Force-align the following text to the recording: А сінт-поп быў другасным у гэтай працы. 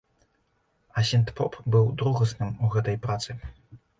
А 1.01 1.03
сінт-поп 1.09 1.59
быў 1.77 1.85
другасным 2.01 2.57
у 2.69 2.73
гэтай 2.77 2.97
працы. 3.07 3.37